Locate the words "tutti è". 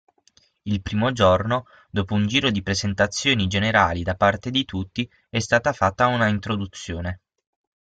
4.65-5.37